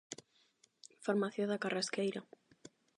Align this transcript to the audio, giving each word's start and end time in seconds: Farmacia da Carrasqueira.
Farmacia 1.05 1.45
da 1.49 1.61
Carrasqueira. 1.63 2.21